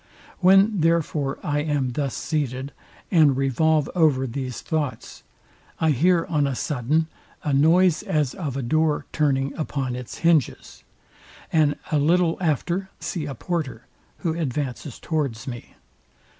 When 0.39 0.79
therefore 0.79 1.37
I 1.43 1.59
am 1.59 1.91
thus 1.91 2.15
seated, 2.15 2.71
and 3.11 3.37
revolve 3.37 3.87
over 3.93 4.25
these 4.25 4.61
thoughts, 4.61 5.21
I 5.79 5.91
hear 5.91 6.25
on 6.27 6.47
a 6.47 6.55
sudden 6.55 7.05
a 7.43 7.53
noise 7.53 8.01
as 8.01 8.33
of 8.33 8.57
a 8.57 8.63
door 8.63 9.05
turning 9.13 9.53
upon 9.53 9.95
its 9.95 10.17
hinges; 10.17 10.83
and 11.53 11.75
a 11.91 11.99
little 11.99 12.39
after 12.41 12.89
see 12.99 13.27
a 13.27 13.35
porter, 13.35 13.85
who 14.17 14.33
advances 14.33 14.97
towards 14.97 15.45
me. 15.45 15.75